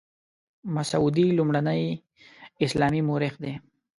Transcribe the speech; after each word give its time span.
مسعودي 0.75 1.25
لومړنی 1.37 1.81
اسلامي 2.65 3.01
مورخ 3.09 3.33
دی. 3.43 3.53